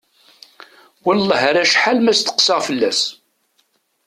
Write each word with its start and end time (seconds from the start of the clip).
Wellah 1.03 1.41
ar 1.49 1.55
acḥal 1.63 1.97
ma 2.01 2.13
steqsaɣ 2.13 2.59
fell-as. 2.67 3.01